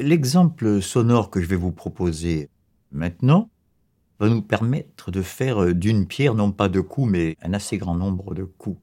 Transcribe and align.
L'exemple 0.00 0.80
sonore 0.80 1.28
que 1.28 1.42
je 1.42 1.46
vais 1.46 1.56
vous 1.56 1.72
proposer 1.72 2.48
maintenant 2.90 3.50
va 4.18 4.30
nous 4.30 4.40
permettre 4.40 5.10
de 5.10 5.20
faire 5.20 5.62
euh, 5.62 5.74
d'une 5.74 6.06
pierre 6.06 6.34
non 6.34 6.52
pas 6.52 6.70
deux 6.70 6.82
coups, 6.82 7.10
mais 7.10 7.36
un 7.42 7.52
assez 7.52 7.76
grand 7.76 7.94
nombre 7.94 8.34
de 8.34 8.44
coups. 8.44 8.80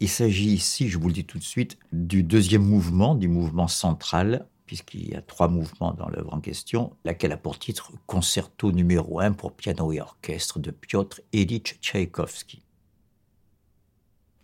Il 0.00 0.08
s'agit 0.08 0.50
ici, 0.50 0.88
je 0.88 0.98
vous 0.98 1.06
le 1.06 1.14
dis 1.14 1.24
tout 1.24 1.38
de 1.38 1.44
suite, 1.44 1.78
du 1.92 2.24
deuxième 2.24 2.64
mouvement, 2.64 3.14
du 3.14 3.28
mouvement 3.28 3.68
central, 3.68 4.48
puisqu'il 4.66 5.08
y 5.08 5.14
a 5.14 5.22
trois 5.22 5.46
mouvements 5.46 5.92
dans 5.92 6.08
l'œuvre 6.08 6.34
en 6.34 6.40
question, 6.40 6.92
laquelle 7.04 7.30
a 7.30 7.36
pour 7.36 7.60
titre 7.60 7.92
Concerto 8.06 8.72
numéro 8.72 9.20
1 9.20 9.30
pour 9.30 9.52
piano 9.52 9.92
et 9.92 10.00
orchestre 10.00 10.58
de 10.58 10.72
Piotr 10.72 11.20
Ilyich 11.32 11.78
Tchaïkovski. 11.80 12.64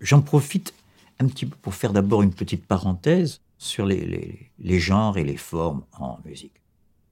J'en 0.01 0.23
profite 0.23 0.75
un 1.19 1.27
petit 1.27 1.47
peu 1.47 1.57
pour 1.57 1.75
faire 1.75 1.93
d'abord 1.93 2.23
une 2.23 2.35
petite 2.35 2.67
parenthèse 2.67 3.41
sur 3.59 3.87
les, 3.87 4.53
les 4.59 4.81
genres 4.81 5.19
et 5.19 5.25
les 5.25 5.37
formes 5.37 5.85
en 5.99 6.19
musique 6.25 6.61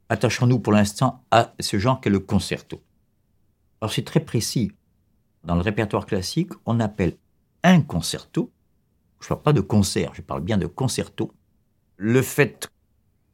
attachons-nous 0.09 0.61
pour 0.61 0.73
l'instant 0.73 1.25
à 1.31 1.55
ce 1.61 1.79
genre 1.79 2.01
qu'est 2.01 2.11
le 2.11 2.21
concerto. 2.21 2.83
Alors 3.81 3.93
c'est 3.93 4.05
très 4.05 4.21
précis. 4.21 4.73
Dans 5.45 5.55
le 5.55 5.61
répertoire 5.61 6.07
classique, 6.07 6.53
on 6.65 6.81
appelle 6.81 7.17
un 7.63 7.83
concerto, 7.83 8.51
je 9.21 9.27
ne 9.27 9.29
parle 9.29 9.43
pas 9.43 9.53
de 9.53 9.61
concert, 9.61 10.15
je 10.15 10.23
parle 10.23 10.43
bien 10.43 10.57
de 10.57 10.67
concerto, 10.67 11.33
le 11.97 12.23
fait 12.23 12.71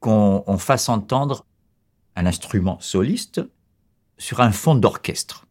qu'on 0.00 0.58
fasse 0.58 0.88
entendre 0.88 1.46
un 2.16 2.26
instrument 2.26 2.80
soliste 2.80 3.40
sur 4.18 4.40
un 4.40 4.50
fond 4.50 4.74
d'orchestre. 4.74 5.46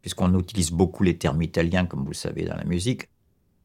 Puisqu'on 0.00 0.36
utilise 0.38 0.70
beaucoup 0.70 1.02
les 1.02 1.18
termes 1.18 1.42
italiens, 1.42 1.86
comme 1.86 2.00
vous 2.00 2.08
le 2.08 2.14
savez, 2.14 2.44
dans 2.44 2.56
la 2.56 2.64
musique, 2.64 3.08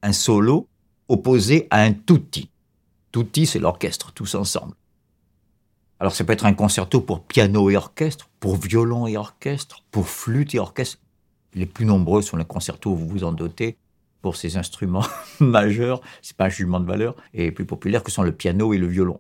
un 0.02 0.14
solo 0.14 0.68
opposé 1.08 1.68
à 1.70 1.82
un 1.82 1.94
tutti. 1.94 2.50
Tutti, 3.14 3.46
c'est 3.46 3.60
l'orchestre, 3.60 4.12
tous 4.12 4.34
ensemble. 4.34 4.74
Alors 6.00 6.16
ça 6.16 6.24
peut 6.24 6.34
être 6.34 6.48
un 6.48 6.56
concerto 6.56 7.00
pour 7.00 7.24
piano 7.24 7.70
et 7.70 7.78
orchestre, 7.78 8.28
pour 8.40 8.56
violon 8.56 9.06
et 9.06 9.18
orchestre, 9.18 9.84
pour 9.92 10.08
flûte 10.08 10.56
et 10.56 10.60
orchestre. 10.60 10.98
Les 11.54 11.68
plus 11.68 11.86
nombreux 11.86 12.24
sont 12.24 12.38
les 12.38 12.44
concertos, 12.44 12.96
vous 12.96 13.08
vous 13.08 13.24
en 13.24 13.32
dotez, 13.32 13.78
pour 14.24 14.36
ces 14.36 14.58
instruments 14.58 15.06
majeurs, 15.40 16.02
c'est 16.24 16.36
pas 16.36 16.46
un 16.46 16.50
jugement 16.50 16.80
de 16.80 16.88
valeur, 16.88 17.16
et 17.36 17.52
plus 17.52 17.66
populaires 17.66 18.02
que 18.02 18.12
sont 18.12 18.24
le 18.24 18.32
piano 18.32 18.74
et 18.74 18.80
le 18.80 18.88
violon. 18.88 19.20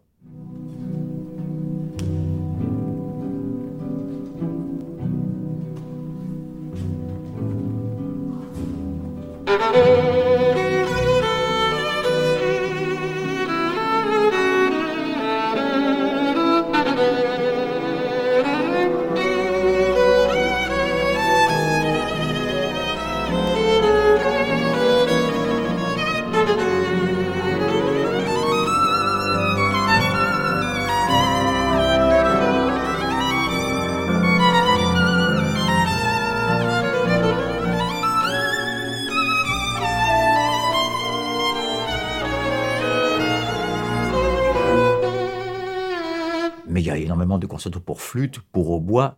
Concerto 47.53 47.79
pour 47.79 48.01
flûte, 48.01 48.39
pour 48.51 48.71
hautbois. 48.71 49.17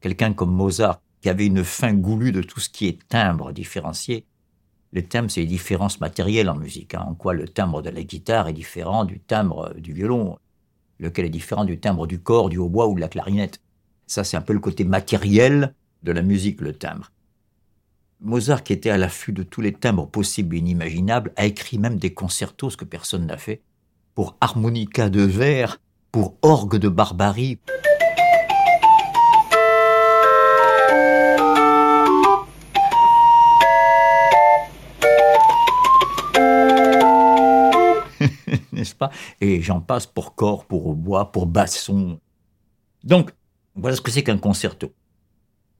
Quelqu'un 0.00 0.32
comme 0.32 0.52
Mozart, 0.52 1.00
qui 1.20 1.28
avait 1.28 1.46
une 1.46 1.64
fin 1.64 1.94
goulue 1.94 2.32
de 2.32 2.42
tout 2.42 2.60
ce 2.60 2.68
qui 2.68 2.86
est 2.86 3.08
timbre 3.08 3.52
différencié. 3.52 4.26
Le 4.92 5.02
timbre, 5.02 5.30
c'est 5.30 5.40
les 5.40 5.46
différences 5.46 6.00
matérielles 6.00 6.50
en 6.50 6.56
musique. 6.56 6.94
Hein. 6.94 7.04
en 7.06 7.14
quoi 7.14 7.32
le 7.32 7.48
timbre 7.48 7.80
de 7.80 7.90
la 7.90 8.02
guitare 8.02 8.48
est 8.48 8.52
différent 8.52 9.04
du 9.04 9.20
timbre 9.20 9.72
du 9.74 9.92
violon, 9.92 10.38
lequel 10.98 11.26
est 11.26 11.30
différent 11.30 11.64
du 11.64 11.78
timbre 11.78 12.06
du 12.06 12.20
corps, 12.20 12.48
du 12.48 12.58
hautbois 12.58 12.88
ou 12.88 12.96
de 12.96 13.00
la 13.00 13.08
clarinette. 13.08 13.60
Ça, 14.06 14.24
c'est 14.24 14.36
un 14.36 14.42
peu 14.42 14.52
le 14.52 14.60
côté 14.60 14.84
matériel 14.84 15.74
de 16.02 16.12
la 16.12 16.22
musique, 16.22 16.60
le 16.60 16.74
timbre. 16.74 17.12
Mozart, 18.20 18.64
qui 18.64 18.72
était 18.72 18.90
à 18.90 18.98
l'affût 18.98 19.32
de 19.32 19.44
tous 19.44 19.60
les 19.60 19.72
timbres 19.72 20.08
possibles 20.08 20.56
et 20.56 20.58
inimaginables, 20.58 21.32
a 21.36 21.46
écrit 21.46 21.78
même 21.78 21.98
des 21.98 22.14
concertos, 22.14 22.70
ce 22.70 22.76
que 22.76 22.84
personne 22.84 23.26
n'a 23.26 23.38
fait, 23.38 23.62
pour 24.14 24.36
harmonica 24.40 25.08
de 25.08 25.22
verre 25.22 25.78
pour 26.14 26.36
orgue 26.42 26.76
de 26.76 26.88
barbarie. 26.88 27.58
N'est-ce 38.72 38.94
pas? 38.94 39.10
Et 39.40 39.60
j'en 39.60 39.80
passe 39.80 40.06
pour 40.06 40.36
corps, 40.36 40.66
pour 40.66 40.94
bois, 40.94 41.32
pour 41.32 41.46
basson. 41.46 42.20
Donc, 43.02 43.32
voilà 43.74 43.96
ce 43.96 44.00
que 44.00 44.12
c'est 44.12 44.22
qu'un 44.22 44.38
concerto. 44.38 44.94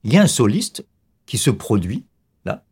Il 0.03 0.12
y 0.12 0.19
a 0.19 0.23
un 0.23 0.27
soliste 0.27 0.84
qui 1.27 1.39
se 1.39 1.50
produit, 1.50 2.06
là, 2.44 2.65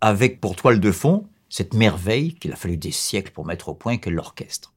avec 0.00 0.40
pour 0.40 0.56
toile 0.56 0.80
de 0.80 0.90
fond 0.90 1.28
cette 1.50 1.74
merveille 1.74 2.32
qu'il 2.36 2.54
a 2.54 2.56
fallu 2.56 2.78
des 2.78 2.90
siècles 2.90 3.32
pour 3.32 3.44
mettre 3.44 3.68
au 3.68 3.74
point 3.74 3.98
qu'est 3.98 4.08
l'orchestre 4.08 4.72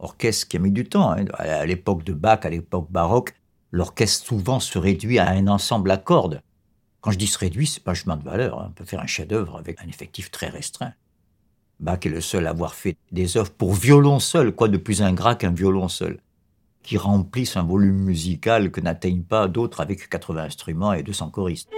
orchestre 0.00 0.48
qui 0.48 0.56
a 0.56 0.60
mis 0.60 0.70
du 0.70 0.84
temps. 0.84 1.12
Hein. 1.12 1.26
À 1.34 1.64
l'époque 1.66 2.04
de 2.04 2.12
Bach, 2.12 2.40
à 2.42 2.50
l'époque 2.50 2.90
baroque, 2.90 3.34
l'orchestre 3.70 4.26
souvent 4.26 4.60
se 4.60 4.78
réduit 4.78 5.18
à 5.18 5.30
un 5.30 5.46
ensemble 5.46 5.90
à 5.90 5.96
cordes. 5.96 6.42
Quand 7.00 7.12
je 7.12 7.18
dis 7.18 7.26
se 7.26 7.38
réduit, 7.38 7.66
c'est 7.66 7.82
pas 7.82 7.94
chemin 7.94 8.16
de 8.16 8.24
valeur. 8.24 8.60
Hein. 8.60 8.66
On 8.70 8.72
peut 8.72 8.84
faire 8.84 9.00
un 9.00 9.06
chef-d'œuvre 9.06 9.56
avec 9.56 9.80
un 9.82 9.88
effectif 9.88 10.30
très 10.30 10.48
restreint. 10.48 10.92
Bach 11.78 12.00
est 12.04 12.10
le 12.10 12.20
seul 12.20 12.46
à 12.46 12.50
avoir 12.50 12.74
fait 12.74 12.96
des 13.10 13.38
œuvres 13.38 13.50
pour 13.50 13.72
violon 13.72 14.20
seul, 14.20 14.52
quoi 14.52 14.68
de 14.68 14.76
plus 14.76 15.00
ingrat 15.00 15.34
qu'un 15.34 15.50
violon 15.50 15.88
seul, 15.88 16.20
qui 16.82 16.98
remplissent 16.98 17.56
un 17.56 17.62
volume 17.62 17.96
musical 17.96 18.70
que 18.70 18.82
n'atteignent 18.82 19.22
pas 19.22 19.48
d'autres 19.48 19.80
avec 19.80 20.08
80 20.08 20.44
instruments 20.44 20.92
et 20.92 21.02
200 21.02 21.30
choristes. 21.30 21.70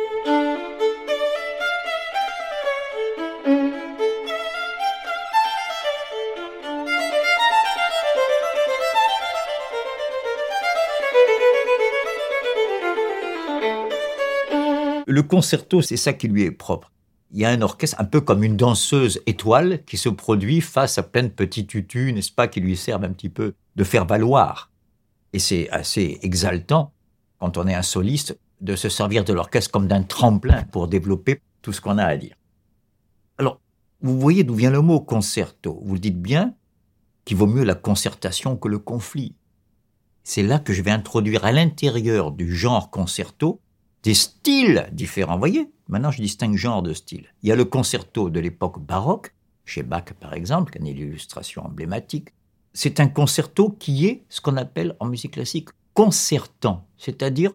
Le 15.13 15.23
concerto, 15.23 15.83
c'est 15.83 15.99
ça 15.99 16.15
qui 16.15 16.27
lui 16.27 16.45
est 16.45 16.51
propre. 16.51 16.91
Il 17.33 17.39
y 17.39 17.45
a 17.45 17.51
un 17.51 17.61
orchestre 17.61 17.97
un 17.99 18.07
peu 18.07 18.23
comme 18.23 18.43
une 18.43 18.57
danseuse 18.57 19.21
étoile 19.27 19.85
qui 19.85 19.99
se 19.99 20.09
produit 20.09 20.63
face 20.63 20.97
à 20.97 21.03
plein 21.03 21.25
de 21.25 21.29
petits 21.29 21.67
tutus, 21.67 22.15
n'est-ce 22.15 22.33
pas, 22.33 22.49
qui 22.49 22.63
lui 22.63 22.79
servent 22.79 23.05
un 23.05 23.13
petit 23.13 23.29
peu 23.29 23.53
de 23.77 23.85
faire 23.85 24.07
valoir. 24.07 24.71
Et 25.35 25.39
c'est 25.39 25.69
assez 25.69 26.19
exaltant, 26.23 26.95
quand 27.39 27.59
on 27.59 27.69
est 27.69 27.75
un 27.75 27.83
soliste, 27.83 28.39
de 28.63 28.75
se 28.75 28.89
servir 28.89 29.23
de 29.23 29.35
l'orchestre 29.35 29.71
comme 29.71 29.87
d'un 29.87 30.03
tremplin 30.03 30.63
pour 30.73 30.89
développer 30.89 31.43
tout 31.61 31.75
ce 31.75 31.83
qu'on 31.83 31.99
a 31.99 32.07
à 32.07 32.17
dire. 32.17 32.35
Alors, 33.37 33.61
vous 34.01 34.19
voyez 34.19 34.45
d'où 34.45 34.55
vient 34.55 34.71
le 34.71 34.81
mot 34.81 35.01
concerto. 35.01 35.79
Vous 35.85 35.93
le 35.93 36.01
dites 36.01 36.23
bien, 36.23 36.55
qu'il 37.27 37.37
vaut 37.37 37.47
mieux 37.47 37.65
la 37.65 37.75
concertation 37.75 38.57
que 38.57 38.69
le 38.69 38.79
conflit. 38.79 39.35
C'est 40.25 40.43
là 40.43 40.59
que 40.59 40.73
je 40.73 40.81
vais 40.81 40.91
introduire 40.91 41.45
à 41.45 41.53
l'intérieur 41.53 42.33
du 42.33 42.57
genre 42.57 42.91
concerto 42.91 43.61
des 44.03 44.15
styles 44.15 44.89
différents. 44.93 45.35
Vous 45.35 45.41
voyez, 45.41 45.71
maintenant 45.89 46.11
je 46.11 46.23
distingue 46.23 46.57
genre 46.57 46.83
de 46.83 46.93
styles. 46.93 47.27
Il 47.43 47.49
y 47.49 47.53
a 47.53 47.57
le 47.57 47.65
concerto 47.65 48.31
de 48.31 48.41
l'époque 48.41 48.81
baroque, 48.81 49.35
chez 49.65 49.83
Bach 49.83 50.13
par 50.19 50.35
exemple, 50.35 50.73
qui 50.73 50.79
est 50.79 50.81
une 50.81 50.87
illustration 50.87 51.65
emblématique. 51.65 52.31
C'est 52.75 53.01
un 53.01 53.09
concerto 53.09 53.71
qui 53.71 54.07
est 54.07 54.25
ce 54.29 54.41
qu'on 54.41 54.57
appelle 54.57 54.97
en 54.99 55.07
musique 55.07 55.33
classique 55.33 55.69
concertant, 55.95 56.87
c'est-à-dire 56.97 57.53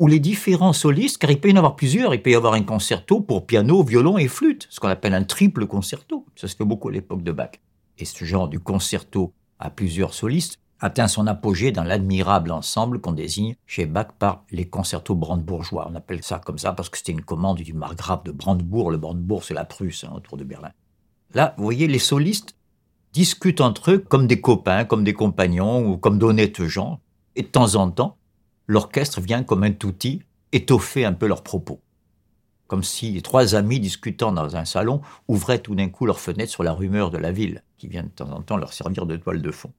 où 0.00 0.06
les 0.06 0.20
différents 0.20 0.72
solistes, 0.72 1.18
car 1.18 1.30
il 1.30 1.40
peut 1.40 1.48
y 1.48 1.52
en 1.52 1.56
avoir 1.56 1.76
plusieurs, 1.76 2.14
il 2.14 2.22
peut 2.22 2.30
y 2.30 2.34
avoir 2.34 2.54
un 2.54 2.62
concerto 2.62 3.20
pour 3.20 3.46
piano, 3.46 3.82
violon 3.82 4.16
et 4.18 4.28
flûte, 4.28 4.68
ce 4.70 4.78
qu'on 4.78 4.88
appelle 4.88 5.14
un 5.14 5.24
triple 5.24 5.66
concerto. 5.66 6.24
Ça 6.36 6.46
se 6.46 6.56
fait 6.56 6.64
beaucoup 6.64 6.88
à 6.88 6.92
l'époque 6.92 7.22
de 7.22 7.32
Bach. 7.32 7.50
Et 7.98 8.04
ce 8.04 8.24
genre 8.24 8.48
du 8.48 8.60
concerto 8.60 9.32
à 9.58 9.70
plusieurs 9.70 10.14
solistes 10.14 10.60
atteint 10.80 11.08
son 11.08 11.26
apogée 11.26 11.72
dans 11.72 11.82
l'admirable 11.82 12.52
ensemble 12.52 13.00
qu'on 13.00 13.12
désigne 13.12 13.56
chez 13.66 13.86
Bach 13.86 14.08
par 14.18 14.44
les 14.50 14.68
concertos 14.68 15.14
brandebourgeois. 15.14 15.88
On 15.90 15.94
appelle 15.94 16.22
ça 16.22 16.38
comme 16.38 16.58
ça 16.58 16.72
parce 16.72 16.88
que 16.88 16.98
c'était 16.98 17.12
une 17.12 17.24
commande 17.24 17.58
du 17.58 17.72
margrave 17.72 18.22
de 18.24 18.32
Brandebourg. 18.32 18.90
Le 18.90 18.98
Brandebourg, 18.98 19.44
c'est 19.44 19.54
la 19.54 19.64
Prusse 19.64 20.04
hein, 20.04 20.12
autour 20.14 20.36
de 20.36 20.44
Berlin. 20.44 20.70
Là, 21.34 21.54
vous 21.56 21.64
voyez, 21.64 21.88
les 21.88 21.98
solistes 21.98 22.54
discutent 23.12 23.60
entre 23.60 23.92
eux 23.92 23.98
comme 23.98 24.26
des 24.26 24.40
copains, 24.40 24.84
comme 24.84 25.04
des 25.04 25.14
compagnons 25.14 25.84
ou 25.84 25.96
comme 25.98 26.18
d'honnêtes 26.18 26.64
gens. 26.64 27.00
Et 27.36 27.42
de 27.42 27.48
temps 27.48 27.74
en 27.74 27.90
temps, 27.90 28.16
l'orchestre 28.66 29.20
vient 29.20 29.42
comme 29.42 29.64
un 29.64 29.74
outil 29.84 30.22
étoffer 30.52 31.04
un 31.04 31.12
peu 31.12 31.26
leurs 31.26 31.42
propos. 31.42 31.80
Comme 32.66 32.82
si 32.82 33.20
trois 33.22 33.54
amis 33.54 33.80
discutant 33.80 34.30
dans 34.30 34.56
un 34.56 34.64
salon 34.64 35.00
ouvraient 35.26 35.58
tout 35.58 35.74
d'un 35.74 35.88
coup 35.88 36.06
leurs 36.06 36.20
fenêtres 36.20 36.52
sur 36.52 36.62
la 36.62 36.72
rumeur 36.72 37.10
de 37.10 37.18
la 37.18 37.32
ville, 37.32 37.62
qui 37.78 37.88
vient 37.88 38.02
de 38.02 38.08
temps 38.08 38.30
en 38.30 38.42
temps 38.42 38.56
leur 38.56 38.72
servir 38.72 39.06
de 39.06 39.16
toile 39.16 39.40
de 39.40 39.50
fond. 39.50 39.72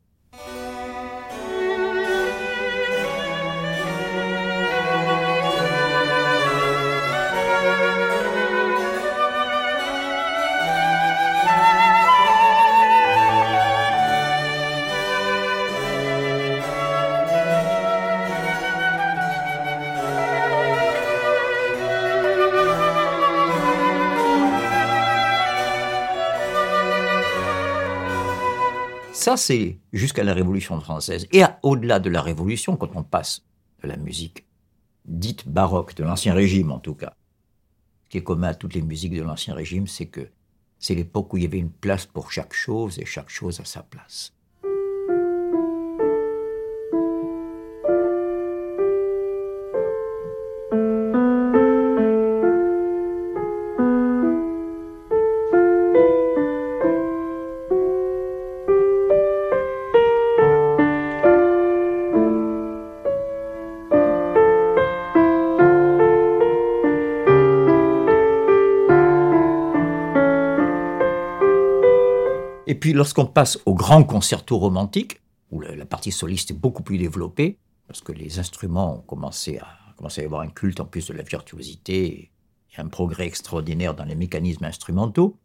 Ça, 29.19 29.35
c'est 29.35 29.77
jusqu'à 29.91 30.23
la 30.23 30.33
Révolution 30.33 30.79
française. 30.79 31.27
Et 31.33 31.43
au-delà 31.61 31.99
de 31.99 32.09
la 32.09 32.21
Révolution, 32.21 32.77
quand 32.77 32.95
on 32.95 33.03
passe 33.03 33.43
de 33.83 33.89
la 33.89 33.97
musique 33.97 34.45
dite 35.03 35.45
baroque, 35.45 35.93
de 35.95 36.05
l'Ancien 36.05 36.33
Régime 36.33 36.71
en 36.71 36.79
tout 36.79 36.93
cas, 36.93 37.13
ce 38.05 38.09
qui 38.11 38.17
est 38.17 38.23
commun 38.23 38.47
à 38.47 38.53
toutes 38.53 38.75
les 38.75 38.81
musiques 38.81 39.13
de 39.13 39.21
l'Ancien 39.21 39.55
Régime, 39.55 39.87
c'est 39.87 40.05
que 40.05 40.29
c'est 40.79 40.95
l'époque 40.95 41.33
où 41.33 41.37
il 41.37 41.43
y 41.43 41.45
avait 41.45 41.59
une 41.59 41.69
place 41.69 42.05
pour 42.05 42.31
chaque 42.31 42.53
chose 42.53 42.97
et 42.97 43.03
chaque 43.05 43.29
chose 43.29 43.59
à 43.59 43.65
sa 43.65 43.83
place. 43.83 44.31
Et 72.69 72.75
puis 72.75 72.93
lorsqu'on 72.93 73.25
passe 73.25 73.57
au 73.65 73.73
grand 73.73 74.03
concerto 74.03 74.59
romantique, 74.59 75.21
où 75.49 75.59
la, 75.59 75.85
partie 75.87 76.11
soliste 76.11 76.51
est 76.51 76.53
beaucoup 76.53 76.83
plus 76.83 76.99
développée, 76.99 77.57
parce 77.87 78.01
que 78.01 78.11
les 78.11 78.37
instruments 78.37 78.97
ont 78.97 79.01
commencé 79.01 79.57
à, 79.57 79.65
à 79.65 80.21
y 80.21 80.23
avoir 80.23 80.41
un 80.41 80.49
culte 80.49 80.79
en 80.79 80.85
plus 80.85 81.07
de 81.07 81.13
la 81.13 81.23
virtuosité, 81.23 82.29
et 82.71 82.79
un 82.79 82.87
progrès 82.87 83.25
extraordinaire 83.25 83.95
dans 83.95 84.05
les 84.05 84.13
mécanismes 84.13 84.65
instrumentaux. 84.65 85.35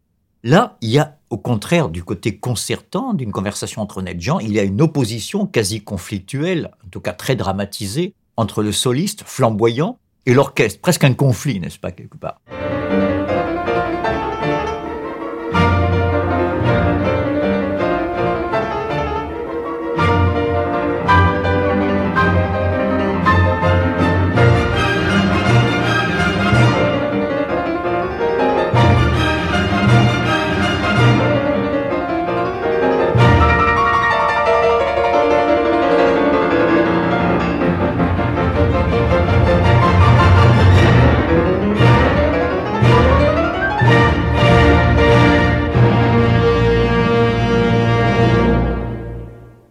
Là, 0.42 0.76
il 0.82 0.90
y 0.90 0.98
a 0.98 1.16
au 1.30 1.38
contraire 1.38 1.88
du 1.88 2.04
côté 2.04 2.36
concertant 2.36 3.14
d'une 3.14 3.32
conversation 3.32 3.80
entre 3.80 3.98
honnêtes 3.98 4.20
gens, 4.20 4.38
il 4.38 4.52
y 4.52 4.58
a 4.58 4.62
une 4.62 4.82
opposition 4.82 5.46
quasi 5.46 5.82
conflictuelle, 5.82 6.72
en 6.84 6.88
tout 6.90 7.00
cas 7.00 7.14
très 7.14 7.36
dramatisée, 7.36 8.12
entre 8.36 8.62
le 8.62 8.70
soliste 8.70 9.22
flamboyant 9.24 9.98
et 10.26 10.34
l'orchestre, 10.34 10.78
presque 10.82 11.04
un 11.04 11.14
conflit, 11.14 11.58
n'est-ce 11.58 11.78
pas, 11.78 11.90
quelque 11.90 12.18
part? 12.18 12.42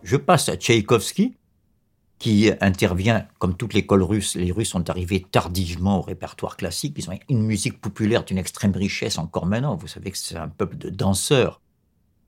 Je 0.04 0.18
passe 0.18 0.50
à 0.50 0.58
Tchaïkovski, 0.58 1.34
qui 2.20 2.50
intervient, 2.62 3.28
comme 3.40 3.58
toute 3.58 3.74
l'école 3.74 4.04
russe, 4.04 4.36
les 4.36 4.52
Russes 4.52 4.70
sont 4.70 4.90
arrivés 4.90 5.26
tardivement 5.30 6.00
au 6.00 6.02
répertoire 6.02 6.56
classique, 6.56 6.94
ils 6.98 7.10
ont 7.10 7.20
une 7.28 7.44
musique 7.44 7.82
populaire 7.82 8.24
d'une 8.24 8.38
extrême 8.38 8.72
richesse 8.72 9.18
encore 9.18 9.46
maintenant, 9.46 9.76
vous 9.76 9.88
savez 9.88 10.12
que 10.12 10.18
c'est 10.18 10.38
un 10.38 10.48
peuple 10.48 10.78
de 10.78 10.90
danseurs. 10.90 11.62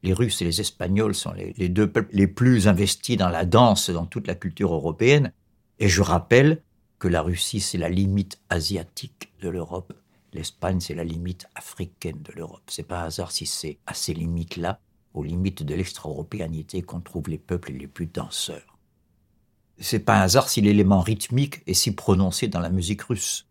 Les 0.03 0.13
Russes 0.13 0.41
et 0.41 0.45
les 0.45 0.59
Espagnols 0.59 1.15
sont 1.15 1.31
les, 1.31 1.69
deux 1.69 1.89
peuples 1.89 2.13
les 2.13 2.27
plus 2.27 2.67
investis 2.67 3.17
dans 3.17 3.29
la 3.29 3.45
danse 3.45 3.89
dans 3.89 4.05
toute 4.05 4.27
la 4.27 4.35
culture 4.35 4.73
européenne, 4.73 5.31
et 5.79 5.87
je 5.87 6.01
rappelle 6.01 6.61
que 6.99 7.07
la 7.07 7.21
Russie 7.21 7.61
c'est 7.61 7.77
la 7.77 7.89
limite 7.89 8.41
asiatique 8.49 9.31
de 9.41 9.49
l'Europe, 9.49 9.93
l'Espagne 10.33 10.81
c'est 10.81 10.95
la 10.95 11.03
limite 11.03 11.47
africaine 11.55 12.21
de 12.21 12.33
l'Europe. 12.33 12.63
C'est 12.67 12.83
pas 12.87 13.01
un 13.01 13.05
hasard 13.05 13.31
si 13.31 13.45
c'est 13.45 13.79
à 13.85 13.93
ces 13.93 14.13
limites-là 14.13 14.79
aux 15.15 15.23
limites 15.23 15.63
de 15.63 15.73
l'extra-européanité 15.73 16.81
qu'on 16.81 16.99
trouve 16.99 17.29
les 17.29 17.37
peuples 17.37 17.71
les 17.71 17.87
plus 17.87 18.05
danseurs. 18.05 18.77
C'est 19.79 19.99
pas 19.99 20.17
un 20.19 20.21
hasard 20.21 20.49
si 20.49 20.61
l'élément 20.61 21.01
rythmique 21.01 21.61
est 21.67 21.73
si 21.73 21.91
prononcé 21.91 22.47
dans 22.47 22.59
la 22.59 22.69
musique 22.69 23.01
russe, 23.03 23.47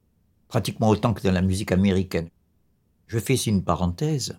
pratiquement 0.48 0.88
autant 0.88 1.12
que 1.12 1.22
dans 1.22 1.32
la 1.32 1.42
musique 1.42 1.72
américaine. 1.72 2.28
Je 3.06 3.18
fais 3.18 3.34
ici 3.34 3.50
une 3.50 3.64
parenthèse 3.64 4.38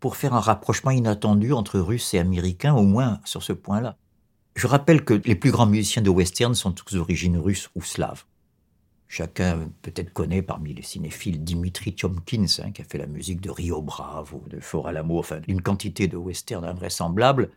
pour 0.00 0.16
faire 0.16 0.34
un 0.34 0.40
rapprochement 0.40 0.90
inattendu 0.90 1.52
entre 1.52 1.78
russes 1.78 2.14
et 2.14 2.18
américains, 2.18 2.74
au 2.74 2.84
moins 2.84 3.20
sur 3.24 3.42
ce 3.42 3.52
point-là. 3.52 3.96
Je 4.54 4.66
rappelle 4.66 5.04
que 5.04 5.14
les 5.14 5.34
plus 5.34 5.50
grands 5.50 5.66
musiciens 5.66 6.02
de 6.02 6.10
western 6.10 6.54
sont 6.54 6.72
tous 6.72 6.94
d'origine 6.94 7.36
russe 7.36 7.68
ou 7.74 7.82
slave. 7.82 8.24
Chacun 9.08 9.70
peut-être 9.82 10.12
connaît 10.12 10.42
parmi 10.42 10.74
les 10.74 10.82
cinéphiles 10.82 11.42
Dimitri 11.42 11.94
Chomkins, 11.96 12.46
hein, 12.62 12.72
qui 12.72 12.82
a 12.82 12.84
fait 12.84 12.98
la 12.98 13.06
musique 13.06 13.40
de 13.40 13.50
Rio 13.50 13.80
Bravo, 13.80 14.42
de 14.50 14.58
Fort 14.58 14.88
Alamo, 14.88 15.18
enfin 15.18 15.40
d'une 15.40 15.62
quantité 15.62 16.08
de 16.08 16.16
westerns 16.16 16.64
invraisemblables. 16.64 17.50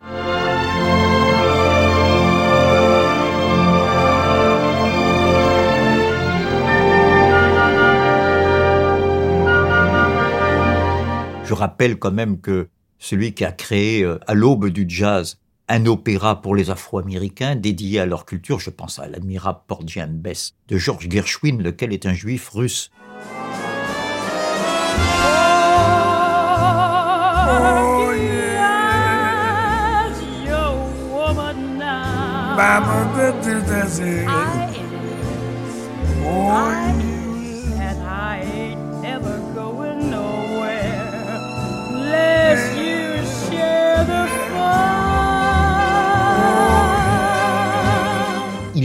Je 11.44 11.54
rappelle 11.54 11.98
quand 11.98 12.12
même 12.12 12.40
que 12.40 12.68
celui 13.00 13.34
qui 13.34 13.44
a 13.44 13.50
créé 13.50 14.04
euh, 14.04 14.20
à 14.28 14.34
l'aube 14.34 14.68
du 14.68 14.84
jazz 14.88 15.40
un 15.70 15.86
opéra 15.86 16.42
pour 16.42 16.56
les 16.56 16.68
Afro-Américains 16.68 17.54
dédié 17.54 18.00
à 18.00 18.06
leur 18.06 18.26
culture, 18.26 18.58
je 18.58 18.70
pense 18.70 18.98
à 18.98 19.06
l'admirable 19.06 19.60
Porgy 19.68 20.02
and 20.02 20.14
Bess 20.14 20.54
de 20.68 20.76
George 20.76 21.08
Gershwin, 21.08 21.62
lequel 21.62 21.92
est 21.92 22.06
un 22.06 22.12
juif 22.12 22.48
russe. 22.48 22.90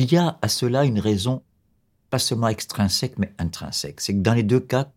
Il 0.06 0.14
y 0.14 0.18
a 0.18 0.38
à 0.44 0.50
cela 0.50 0.86
une 0.86 1.00
raison 1.00 1.42
pas 2.12 2.20
seulement 2.20 2.48
extrinsèque, 2.48 3.18
mais 3.18 3.34
intrinsèque. 3.40 4.02
C'est 4.02 4.14
que 4.14 4.22
dans 4.22 4.36
les 4.36 4.44
deux 4.44 4.60
cas, 4.60 4.92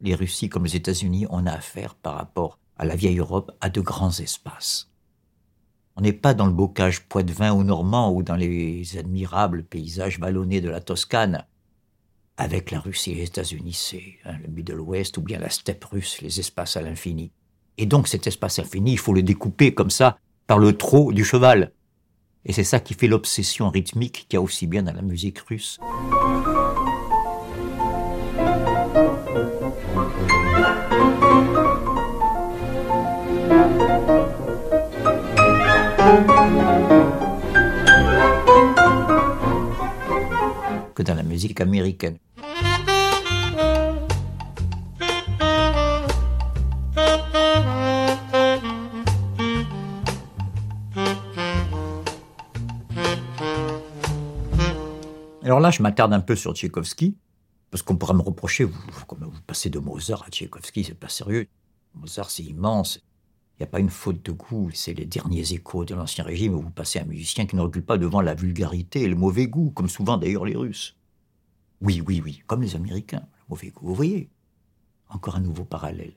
les 0.00 0.14
Russies 0.14 0.48
comme 0.48 0.66
les 0.66 0.76
États-Unis, 0.76 1.26
on 1.30 1.46
a 1.46 1.52
affaire 1.52 1.96
par 1.96 2.14
rapport 2.14 2.60
à 2.76 2.84
la 2.84 2.94
vieille 2.94 3.18
Europe 3.18 3.50
à 3.60 3.70
de 3.70 3.80
grands 3.80 4.16
espaces. 4.20 4.88
On 5.96 6.00
n'est 6.00 6.12
pas 6.12 6.32
dans 6.32 6.46
le 6.46 6.52
bocage 6.52 7.02
poitevin 7.08 7.52
ou 7.52 7.64
normand 7.64 8.12
ou 8.12 8.22
dans 8.22 8.36
les 8.36 8.96
admirables 8.96 9.64
paysages 9.64 10.20
vallonnés 10.20 10.60
de 10.60 10.70
la 10.70 10.80
Toscane. 10.80 11.44
Avec 12.36 12.70
la 12.70 12.78
Russie 12.78 13.10
et 13.10 13.16
les 13.16 13.24
États-Unis, 13.24 13.74
c'est 13.74 14.14
hein, 14.24 14.36
le 14.42 14.48
Middle 14.48 14.80
West 14.80 15.18
ou 15.18 15.22
bien 15.22 15.40
la 15.40 15.50
steppe 15.50 15.84
russe, 15.86 16.22
les 16.22 16.38
espaces 16.38 16.76
à 16.76 16.82
l'infini. 16.82 17.32
Et 17.78 17.86
donc 17.86 18.06
cet 18.06 18.28
espace 18.28 18.60
infini, 18.60 18.92
il 18.92 18.98
faut 18.98 19.12
le 19.12 19.24
découper 19.24 19.74
comme 19.74 19.90
ça 19.90 20.18
par 20.46 20.60
le 20.60 20.76
trot 20.76 21.12
du 21.12 21.24
cheval. 21.24 21.72
Et 22.44 22.52
c'est 22.52 22.64
ça 22.64 22.80
qui 22.80 22.94
fait 22.94 23.06
l'obsession 23.06 23.70
rythmique 23.70 24.26
qu'il 24.28 24.36
y 24.36 24.38
a 24.38 24.42
aussi 24.42 24.66
bien 24.66 24.82
dans 24.82 24.92
la 24.92 25.02
musique 25.02 25.38
russe. 25.40 25.78
que 40.94 41.02
dans 41.02 41.14
la 41.14 41.22
musique 41.22 41.60
américaine. 41.60 42.18
Alors 55.42 55.58
là, 55.58 55.72
je 55.72 55.82
m'attarde 55.82 56.12
un 56.12 56.20
peu 56.20 56.36
sur 56.36 56.54
Tchaïkovski, 56.54 57.16
parce 57.72 57.82
qu'on 57.82 57.96
pourra 57.96 58.14
me 58.14 58.22
reprocher, 58.22 58.62
vous, 58.62 58.80
passez 59.46 59.70
de 59.70 59.80
Mozart 59.80 60.22
à 60.22 60.28
Tchaïkovski, 60.30 60.84
c'est 60.84 60.94
pas 60.94 61.08
sérieux. 61.08 61.48
Mozart, 61.94 62.30
c'est 62.30 62.44
immense. 62.44 63.00
Il 63.58 63.62
n'y 63.62 63.64
a 63.64 63.66
pas 63.66 63.80
une 63.80 63.90
faute 63.90 64.24
de 64.24 64.30
goût. 64.30 64.70
C'est 64.72 64.94
les 64.94 65.04
derniers 65.04 65.52
échos 65.52 65.84
de 65.84 65.94
l'Ancien 65.94 66.22
Régime 66.22 66.54
où 66.54 66.62
vous 66.62 66.70
passez 66.70 67.00
un 67.00 67.04
musicien 67.04 67.46
qui 67.46 67.56
ne 67.56 67.60
recule 67.60 67.84
pas 67.84 67.98
devant 67.98 68.20
la 68.20 68.34
vulgarité 68.34 69.02
et 69.02 69.08
le 69.08 69.16
mauvais 69.16 69.48
goût, 69.48 69.70
comme 69.70 69.88
souvent 69.88 70.16
d'ailleurs 70.16 70.44
les 70.44 70.56
Russes. 70.56 70.96
Oui, 71.80 72.00
oui, 72.06 72.22
oui, 72.24 72.42
comme 72.46 72.62
les 72.62 72.76
Américains, 72.76 73.22
le 73.22 73.44
mauvais 73.48 73.70
goût. 73.70 73.86
Vous 73.86 73.94
voyez 73.96 74.30
Encore 75.08 75.36
un 75.36 75.40
nouveau 75.40 75.64
parallèle. 75.64 76.14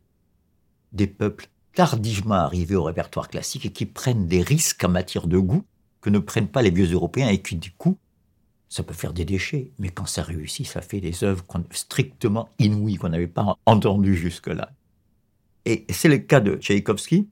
Des 0.91 1.07
peuples 1.07 1.47
tardivement 1.73 2.35
arrivés 2.35 2.75
au 2.75 2.83
répertoire 2.83 3.27
classique 3.27 3.65
et 3.65 3.71
qui 3.71 3.87
prennent 3.87 4.27
des 4.27 4.43
risques 4.43 4.83
en 4.83 4.89
matière 4.89 5.27
de 5.27 5.39
goût 5.39 5.65
que 6.01 6.11
ne 6.11 6.19
prennent 6.19 6.47
pas 6.47 6.61
les 6.61 6.69
vieux 6.69 6.91
Européens 6.91 7.29
et 7.29 7.41
qui, 7.41 7.55
du 7.55 7.71
coup, 7.71 7.97
ça 8.69 8.83
peut 8.83 8.93
faire 8.93 9.13
des 9.13 9.25
déchets, 9.25 9.71
mais 9.79 9.89
quand 9.89 10.05
ça 10.05 10.23
réussit, 10.23 10.65
ça 10.65 10.81
fait 10.81 10.99
des 10.99 11.23
œuvres 11.23 11.45
strictement 11.71 12.49
inouïes 12.59 12.95
qu'on 12.95 13.09
n'avait 13.09 13.27
pas 13.27 13.57
entendues 13.65 14.15
jusque-là. 14.15 14.71
Et 15.65 15.85
c'est 15.89 16.09
le 16.09 16.17
cas 16.17 16.39
de 16.39 16.55
Tchaïkovski. 16.55 17.27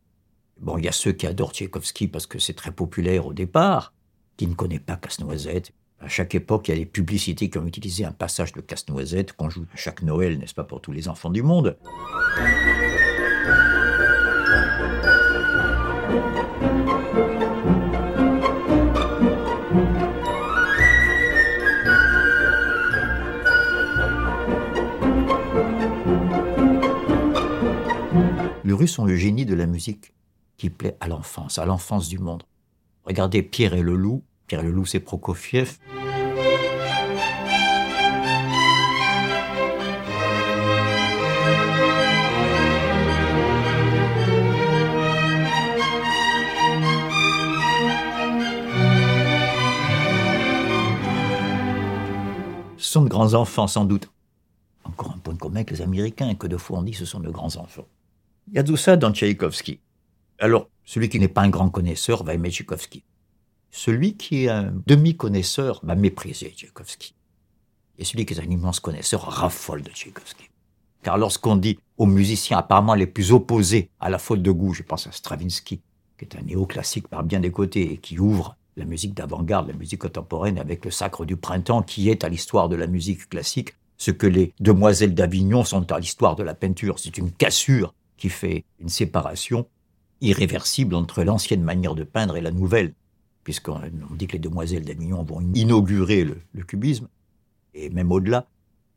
Bon, 0.60 0.78
il 0.78 0.86
y 0.86 0.88
a 0.88 0.92
ceux 0.92 1.12
qui 1.12 1.28
adorent 1.28 1.54
Tchaïkovski 1.54 2.08
parce 2.08 2.28
que 2.28 2.40
c'est 2.40 2.54
très 2.54 2.72
populaire 2.72 3.28
au 3.28 3.34
départ, 3.34 3.94
qui 4.38 4.48
ne 4.48 4.54
connaissent 4.54 4.80
pas 4.80 4.96
Casse-Noisette. 4.96 5.72
À 6.00 6.08
chaque 6.08 6.36
époque, 6.36 6.68
il 6.68 6.72
y 6.72 6.74
a 6.76 6.78
des 6.78 6.86
publicités 6.86 7.50
qui 7.50 7.58
ont 7.58 7.66
utilisé 7.66 8.06
un 8.06 8.12
passage 8.12 8.52
de 8.54 8.62
Casse-Noisette 8.62 9.34
qu'on 9.34 9.50
joue 9.50 9.66
à 9.74 9.78
chaque 9.78 10.02
Noël, 10.02 10.38
n'est-ce 10.38 10.54
pas, 10.54 10.64
pour 10.64 10.82
tous 10.82 10.92
les 10.92 11.08
enfants 11.08 11.30
du 11.30 11.44
monde. 11.44 11.78
Les 28.66 28.72
Russes 28.72 28.98
ont 28.98 29.04
le 29.04 29.18
génie 29.18 29.46
de 29.46 29.56
la 29.56 29.66
musique 29.66 30.14
qui 30.56 30.70
plaît 30.70 30.96
à 31.02 31.10
l'enfance, 31.10 31.58
à 31.58 31.66
l'enfance 31.66 32.08
du 32.08 32.18
monde. 32.18 32.44
Regardez 33.04 33.44
Pierre 33.44 33.74
et 33.74 33.82
le 33.82 33.94
loup. 33.94 34.24
Pierre 34.48 34.62
et 34.62 34.64
le 34.64 34.72
loup, 34.72 34.86
c'est 34.86 35.02
Prokofiev. 35.02 35.80
Sont 52.78 53.02
de 53.02 53.10
grands 53.10 53.34
enfants, 53.34 53.68
sans 53.68 53.86
doute. 53.86 54.12
Encore 54.84 55.12
un 55.14 55.18
point 55.18 55.36
commun 55.36 55.56
avec 55.56 55.72
les 55.72 55.82
Américains, 55.82 56.36
que 56.36 56.46
de 56.46 56.58
fois 56.58 56.78
on 56.78 56.84
dit 56.84 56.94
ce 56.94 57.06
sont 57.06 57.20
de 57.20 57.32
grands 57.32 57.56
enfants. 57.58 57.88
Il 58.48 58.56
y 58.56 58.60
a 58.60 58.64
tout 58.64 58.78
ça 58.78 58.98
dans 58.98 59.12
Tchaïkovski. 59.12 59.80
Alors, 60.40 60.70
celui 60.84 61.10
qui 61.10 61.20
n'est 61.20 61.28
pas 61.28 61.42
un 61.42 61.50
grand 61.50 61.70
connaisseur 61.70 62.24
va 62.24 62.34
aimer 62.34 62.52
Tchaïkovski. 62.52 63.04
Celui 63.72 64.18
qui 64.18 64.46
est 64.46 64.50
un 64.50 64.74
demi-connaisseur 64.86 65.80
va 65.84 65.96
mépriser 65.96 66.54
Tchaïkovski. 66.56 67.16
Et 67.98 68.04
celui 68.04 68.26
qui 68.26 68.34
est 68.34 68.40
un 68.40 68.50
immense 68.50 68.80
connaisseur 68.80 69.22
raffole 69.22 69.82
de 69.82 69.90
Tchaïkovski. 69.90 70.50
Car 71.04 71.18
lorsqu'on 71.18 71.56
dit 71.56 71.80
aux 71.98 72.06
musiciens 72.06 72.58
apparemment 72.58 72.96
les 72.96 73.08
plus 73.08 73.32
opposés 73.32 73.90
à 74.00 74.10
la 74.10 74.18
faute 74.18 74.42
de 74.42 74.52
goût, 74.52 74.74
je 74.74 74.84
pense 74.84 75.08
à 75.08 75.12
Stravinsky, 75.12 75.82
qui 76.18 76.26
est 76.26 76.36
un 76.36 76.42
néoclassique 76.42 77.08
par 77.08 77.24
bien 77.24 77.40
des 77.40 77.52
côtés 77.52 77.94
et 77.94 77.98
qui 77.98 78.20
ouvre 78.20 78.58
la 78.76 78.86
musique 78.86 79.14
d'avant-garde, 79.14 79.68
la 79.68 79.74
musique 79.74 80.02
contemporaine 80.02 80.58
avec 80.58 80.84
le 80.86 80.92
sacre 80.92 81.26
du 81.26 81.38
printemps 81.38 81.84
qui 81.84 82.10
est 82.10 82.24
à 82.24 82.30
l'histoire 82.30 82.70
de 82.70 82.76
la 82.76 82.88
musique 82.88 83.30
classique, 83.30 83.74
ce 83.98 84.12
que 84.12 84.28
les 84.28 84.54
demoiselles 84.60 85.14
d'Avignon 85.14 85.64
sont 85.64 85.92
à 85.92 86.00
l'histoire 86.00 86.36
de 86.36 86.44
la 86.44 86.56
peinture. 86.56 87.00
C'est 87.00 87.18
une 87.18 87.32
cassure 87.32 87.94
qui 88.18 88.30
fait 88.30 88.64
une 88.80 88.90
séparation 88.90 89.68
irréversible 90.22 90.96
entre 90.96 91.24
l'ancienne 91.24 91.64
manière 91.64 91.96
de 91.96 92.04
peindre 92.04 92.38
et 92.38 92.42
la 92.42 92.52
nouvelle, 92.52 92.94
puisqu'on 93.44 93.82
dit 94.12 94.28
que 94.28 94.34
les 94.34 94.40
demoiselles 94.40 94.86
d'Avignon 94.86 95.24
vont 95.24 95.42
inaugurer 95.54 96.24
le, 96.24 96.64
cubisme, 96.64 97.08
et 97.74 97.90
même 97.90 98.12
au-delà. 98.12 98.48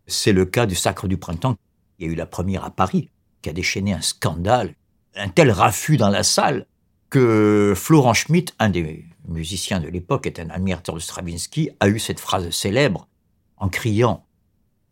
C'est 0.07 0.33
le 0.33 0.45
cas 0.45 0.67
du 0.67 0.77
Sacre 0.77 1.09
du 1.09 1.17
Printemps. 1.17 1.57
Il 1.99 2.07
y 2.07 2.09
a 2.09 2.13
eu 2.13 2.17
la 2.17 2.27
première 2.27 2.65
à 2.65 2.71
Paris, 2.71 3.11
qui 3.43 3.51
a 3.51 3.53
déchaîné 3.53 3.93
un 3.93 4.01
scandale, 4.01 4.75
un 5.17 5.29
tel 5.29 5.51
raffut 5.51 5.97
dans 5.97 6.11
la 6.11 6.23
salle, 6.23 6.67
que 7.11 7.73
Florent 7.77 8.15
Schmitt, 8.15 8.55
un 8.59 8.69
des 8.69 9.05
musiciens 9.27 9.81
de 9.81 9.89
l'époque, 9.89 10.27
est 10.27 10.39
un 10.39 10.51
admirateur 10.51 10.95
de 10.95 11.01
Stravinsky, 11.01 11.71
a 11.81 11.89
eu 11.89 11.99
cette 11.99 12.21
phrase 12.21 12.49
célèbre 12.51 13.09
en 13.57 13.69
criant 13.69 14.25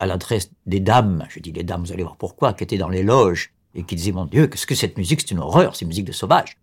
à 0.00 0.07
l'adresse 0.07 0.50
des 0.66 0.81
dames, 0.81 1.26
je 1.28 1.38
dis 1.38 1.52
les 1.52 1.62
dames, 1.62 1.83
vous 1.83 1.93
allez 1.93 2.02
voir 2.02 2.16
pourquoi, 2.16 2.52
qui 2.52 2.64
étaient 2.64 2.78
dans 2.78 2.88
les 2.88 3.02
loges, 3.02 3.53
et 3.75 3.83
qui 3.83 3.97
disait 3.97 4.12
Mon 4.12 4.26
Dieu, 4.26 4.47
qu'est-ce 4.47 4.66
que 4.66 4.75
cette 4.75 4.97
musique 4.97 5.21
C'est 5.21 5.31
une 5.33 5.40
horreur, 5.40 5.75
c'est 5.75 5.83
une 5.83 5.88
musique 5.88 6.07
de 6.07 6.12
sauvage. 6.12 6.57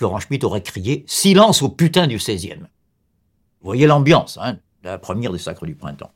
Florent 0.00 0.20
Schmitt 0.20 0.44
aurait 0.44 0.62
crié 0.62 1.04
Silence 1.06 1.60
au 1.60 1.68
putain 1.68 2.06
du 2.06 2.16
16e. 2.16 2.60
Vous 2.60 2.66
voyez 3.60 3.86
l'ambiance, 3.86 4.38
hein, 4.40 4.58
la 4.82 4.96
première 4.96 5.30
des 5.30 5.38
Sacres 5.38 5.66
du 5.66 5.74
Printemps. 5.74 6.10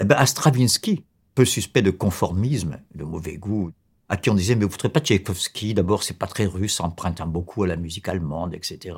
Eh 0.00 0.04
bien, 0.04 0.16
à 0.16 0.26
Stravinsky, 0.26 1.04
peu 1.36 1.44
suspect 1.44 1.82
de 1.82 1.92
conformisme, 1.92 2.80
de 2.96 3.04
mauvais 3.04 3.36
goût, 3.36 3.70
à 4.08 4.16
qui 4.16 4.30
on 4.30 4.34
disait 4.34 4.56
Mais 4.56 4.64
vous 4.64 4.74
ne 4.82 4.88
pas 4.88 4.98
Tchaïkovski, 4.98 5.74
d'abord, 5.74 6.02
c'est 6.02 6.18
pas 6.18 6.26
très 6.26 6.46
russe, 6.46 6.80
empruntant 6.80 7.28
beaucoup 7.28 7.62
à 7.62 7.68
la 7.68 7.76
musique 7.76 8.08
allemande, 8.08 8.52
etc. 8.52 8.96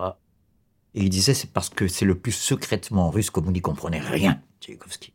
Et 0.94 1.02
il 1.02 1.10
disait 1.10 1.34
C'est 1.34 1.52
parce 1.52 1.68
que 1.68 1.86
c'est 1.86 2.06
le 2.06 2.14
plus 2.14 2.32
secrètement 2.32 3.10
russe 3.10 3.30
que 3.30 3.40
vous 3.40 3.52
n'y 3.52 3.60
comprenez 3.60 4.00
rien, 4.00 4.40
Tchaïkovski. 4.62 5.12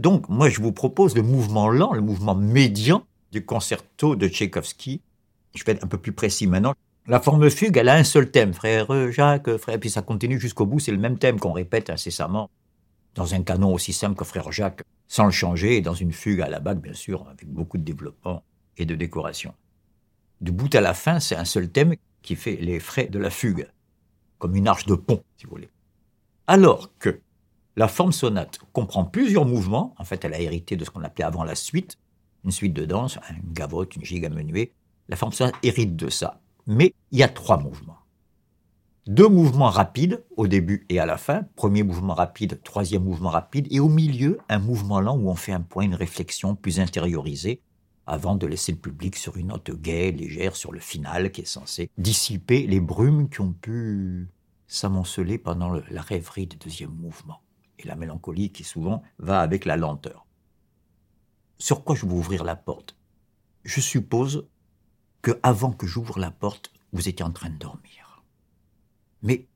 Donc, 0.00 0.28
moi, 0.28 0.48
je 0.48 0.60
vous 0.60 0.72
propose 0.72 1.14
le 1.14 1.22
mouvement 1.22 1.68
lent, 1.68 1.92
le 1.92 2.00
mouvement 2.00 2.34
médian 2.34 3.04
du 3.30 3.46
concerto 3.46 4.16
de 4.16 4.26
Tchaïkovski. 4.26 5.02
Je 5.54 5.62
vais 5.62 5.70
être 5.70 5.84
un 5.84 5.88
peu 5.88 5.98
plus 5.98 6.12
précis 6.12 6.48
maintenant. 6.48 6.74
La 7.08 7.20
forme 7.20 7.48
fugue, 7.48 7.78
elle 7.78 7.88
a 7.88 7.94
un 7.94 8.04
seul 8.04 8.30
thème, 8.30 8.52
frère 8.52 9.10
Jacques, 9.10 9.56
frère, 9.56 9.80
puis 9.80 9.88
ça 9.88 10.02
continue 10.02 10.38
jusqu'au 10.38 10.66
bout, 10.66 10.78
c'est 10.78 10.92
le 10.92 10.98
même 10.98 11.16
thème 11.16 11.40
qu'on 11.40 11.52
répète 11.52 11.88
incessamment 11.88 12.50
dans 13.14 13.32
un 13.32 13.42
canon 13.42 13.72
aussi 13.72 13.94
simple 13.94 14.14
que 14.14 14.24
frère 14.24 14.52
Jacques, 14.52 14.82
sans 15.06 15.24
le 15.24 15.30
changer, 15.30 15.78
et 15.78 15.80
dans 15.80 15.94
une 15.94 16.12
fugue 16.12 16.42
à 16.42 16.50
la 16.50 16.60
bague, 16.60 16.82
bien 16.82 16.92
sûr, 16.92 17.26
avec 17.30 17.48
beaucoup 17.48 17.78
de 17.78 17.82
développement 17.82 18.44
et 18.76 18.84
de 18.84 18.94
décoration. 18.94 19.54
Du 20.42 20.52
bout 20.52 20.72
à 20.74 20.82
la 20.82 20.92
fin, 20.92 21.18
c'est 21.18 21.34
un 21.34 21.46
seul 21.46 21.70
thème 21.70 21.94
qui 22.20 22.36
fait 22.36 22.56
les 22.56 22.78
frais 22.78 23.06
de 23.06 23.18
la 23.18 23.30
fugue, 23.30 23.66
comme 24.36 24.54
une 24.54 24.68
arche 24.68 24.84
de 24.84 24.94
pont, 24.94 25.22
si 25.38 25.46
vous 25.46 25.52
voulez. 25.52 25.70
Alors 26.46 26.90
que 26.98 27.22
la 27.76 27.88
forme 27.88 28.12
sonate 28.12 28.58
comprend 28.74 29.06
plusieurs 29.06 29.46
mouvements, 29.46 29.94
en 29.96 30.04
fait, 30.04 30.26
elle 30.26 30.34
a 30.34 30.40
hérité 30.40 30.76
de 30.76 30.84
ce 30.84 30.90
qu'on 30.90 31.04
appelait 31.04 31.24
avant 31.24 31.44
la 31.44 31.54
suite, 31.54 31.96
une 32.44 32.50
suite 32.50 32.74
de 32.74 32.84
danse, 32.84 33.18
une 33.30 33.54
gavotte, 33.54 33.96
une 33.96 34.04
gigue 34.04 34.30
menuée. 34.30 34.74
La 35.08 35.16
forme 35.16 35.32
sonate 35.32 35.56
hérite 35.62 35.96
de 35.96 36.10
ça 36.10 36.42
mais 36.68 36.94
il 37.10 37.18
y 37.18 37.22
a 37.22 37.28
trois 37.28 37.58
mouvements. 37.58 37.96
Deux 39.06 39.28
mouvements 39.28 39.70
rapides 39.70 40.22
au 40.36 40.46
début 40.46 40.84
et 40.90 41.00
à 41.00 41.06
la 41.06 41.16
fin, 41.16 41.44
premier 41.56 41.82
mouvement 41.82 42.12
rapide, 42.12 42.60
troisième 42.62 43.04
mouvement 43.04 43.30
rapide, 43.30 43.66
et 43.70 43.80
au 43.80 43.88
milieu, 43.88 44.38
un 44.50 44.58
mouvement 44.58 45.00
lent 45.00 45.16
où 45.16 45.30
on 45.30 45.34
fait 45.34 45.52
un 45.52 45.62
point, 45.62 45.84
une 45.84 45.94
réflexion 45.94 46.54
plus 46.54 46.78
intériorisée, 46.78 47.62
avant 48.06 48.36
de 48.36 48.46
laisser 48.46 48.72
le 48.72 48.78
public 48.78 49.16
sur 49.16 49.38
une 49.38 49.46
note 49.46 49.70
gaie, 49.70 50.12
légère, 50.12 50.56
sur 50.56 50.72
le 50.72 50.78
final 50.78 51.32
qui 51.32 51.40
est 51.40 51.46
censé 51.46 51.90
dissiper 51.96 52.66
les 52.66 52.80
brumes 52.80 53.30
qui 53.30 53.40
ont 53.40 53.54
pu 53.54 54.28
s'amonceler 54.66 55.38
pendant 55.38 55.70
la 55.70 56.02
rêverie 56.02 56.46
du 56.46 56.56
deuxième 56.56 56.92
mouvement, 56.92 57.40
et 57.78 57.88
la 57.88 57.96
mélancolie 57.96 58.52
qui 58.52 58.64
souvent 58.64 59.02
va 59.18 59.40
avec 59.40 59.64
la 59.64 59.78
lenteur. 59.78 60.26
Sur 61.56 61.82
quoi 61.82 61.96
je 61.96 62.04
vais 62.04 62.12
ouvrir 62.12 62.44
la 62.44 62.56
porte? 62.56 62.94
Je 63.64 63.80
suppose 63.80 64.46
que 65.28 65.38
avant 65.42 65.72
que 65.72 65.86
j'ouvre 65.86 66.18
la 66.18 66.30
porte, 66.30 66.72
vous 66.94 67.06
étiez 67.06 67.22
en 67.22 67.30
train 67.30 67.50
de 67.50 67.58
dormir. 67.58 68.24
Mais 69.20 69.46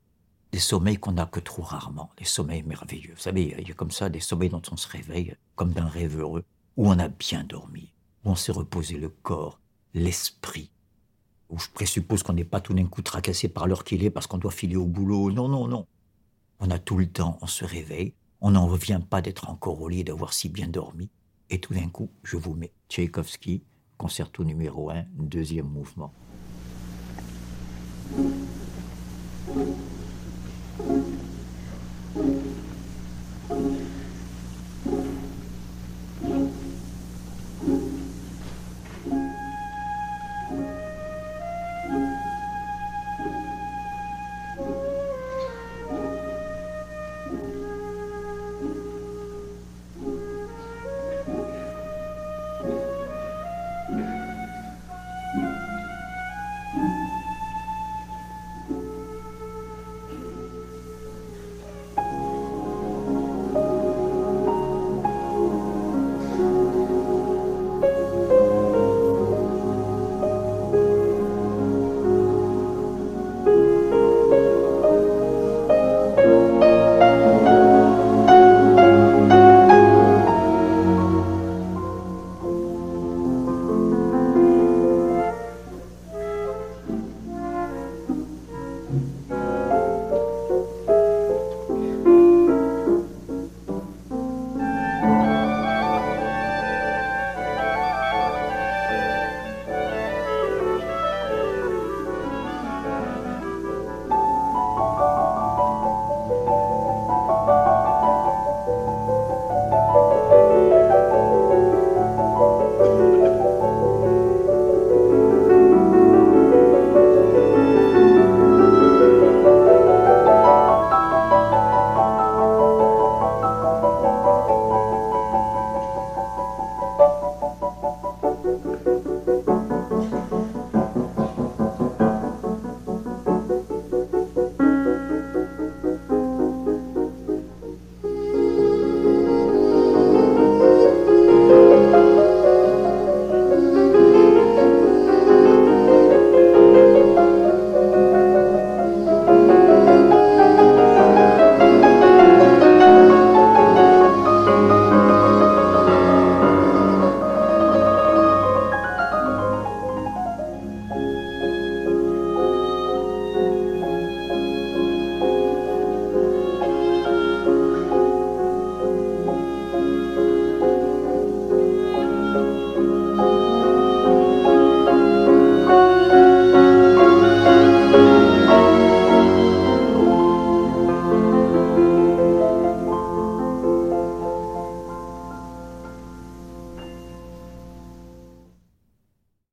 des 0.51 0.59
sommeils 0.59 0.97
qu'on 0.99 1.13
n'a 1.13 1.25
que 1.25 1.39
trop 1.39 1.63
rarement, 1.63 2.11
des 2.15 2.25
sommeils 2.25 2.61
merveilleux. 2.61 3.15
Vous 3.15 3.21
savez, 3.21 3.55
il 3.57 3.67
y 3.67 3.71
a 3.71 3.73
comme 3.73 3.89
ça 3.89 4.07
des 4.07 4.19
sommeils 4.19 4.51
dont 4.51 4.61
on 4.71 4.77
se 4.77 4.87
réveille 4.87 5.35
comme 5.55 5.73
d'un 5.73 5.87
rêve 5.87 6.19
heureux, 6.19 6.45
où 6.77 6.87
on 6.89 6.99
a 6.99 7.07
bien 7.07 7.43
dormi, 7.43 7.91
où 8.23 8.29
on 8.29 8.35
s'est 8.35 8.51
reposé 8.51 8.97
le 8.97 9.09
corps, 9.09 9.59
l'esprit, 9.95 10.69
où 11.49 11.57
je 11.57 11.69
présuppose 11.69 12.21
qu'on 12.21 12.33
n'est 12.33 12.43
pas 12.43 12.61
tout 12.61 12.75
d'un 12.75 12.85
coup 12.85 13.01
tracassé 13.01 13.47
par 13.47 13.65
l'heure 13.65 13.83
qu'il 13.83 14.03
est 14.03 14.11
parce 14.11 14.27
qu'on 14.27 14.37
doit 14.37 14.51
filer 14.51 14.75
au 14.75 14.85
boulot. 14.85 15.31
Non, 15.31 15.47
non, 15.47 15.67
non. 15.67 15.87
On 16.59 16.69
a 16.69 16.77
tout 16.77 16.99
le 16.99 17.07
temps, 17.07 17.39
on 17.41 17.47
se 17.47 17.65
réveille, 17.65 18.13
on 18.41 18.51
n'en 18.51 18.67
revient 18.67 19.01
pas 19.09 19.23
d'être 19.23 19.49
encore 19.49 19.81
au 19.81 19.89
lit, 19.89 20.03
d'avoir 20.03 20.33
si 20.33 20.49
bien 20.49 20.67
dormi. 20.67 21.09
Et 21.49 21.59
tout 21.59 21.73
d'un 21.73 21.89
coup, 21.89 22.11
je 22.21 22.37
vous 22.37 22.53
mets 22.53 22.73
Tchaïkovski, 22.89 23.63
concerto 24.03 24.43
numéro 24.43 24.89
1, 24.89 25.05
deuxième 25.17 25.65
mouvement. 25.65 26.11